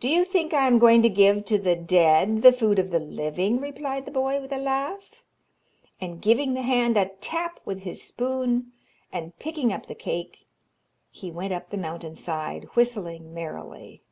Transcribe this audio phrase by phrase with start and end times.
[0.00, 2.98] 'Do you think I am going to give to the dead the food of the
[2.98, 5.24] living?' replied the boy, with a laugh.
[6.00, 8.72] And giving the hand a tap with his spoon,
[9.12, 10.48] and picking up the cake,
[11.12, 14.02] he went up the mountain side, whistling merrily.